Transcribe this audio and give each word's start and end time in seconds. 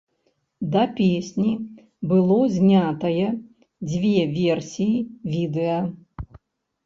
Да 0.75 0.83
песні 0.99 1.49
было 2.13 2.37
знятае 2.55 3.27
дзве 3.91 4.19
версіі 4.37 4.97
відэа. 5.35 5.77